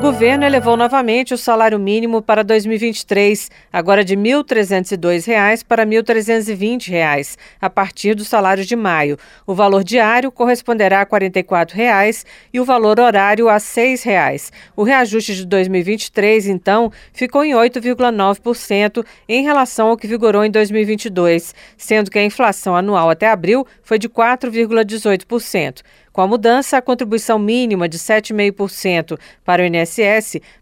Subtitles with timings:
[0.00, 7.36] Governo elevou novamente o salário mínimo para 2023, agora de R$ 1.302 para R$ 1.320,
[7.60, 9.18] a partir dos salários de maio.
[9.46, 14.50] O valor diário corresponderá a 44 reais, e o valor horário a 6 reais.
[14.74, 21.54] O reajuste de 2023, então, ficou em 8,9% em relação ao que vigorou em 2022,
[21.76, 25.82] sendo que a inflação anual até abril foi de 4,18%.
[26.10, 29.89] Com a mudança, a contribuição mínima de 7,5% para o INSS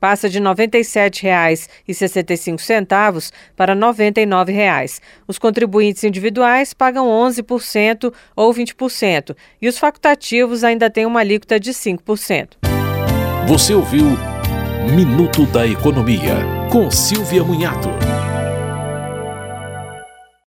[0.00, 5.00] passa de R$ 97,65 para R$ 99,00.
[5.26, 11.72] Os contribuintes individuais pagam 11% ou 20% e os facultativos ainda têm uma alíquota de
[11.72, 12.50] 5%.
[13.46, 14.18] Você ouviu
[14.94, 16.36] Minuto da Economia,
[16.70, 17.88] com Silvia Munhato.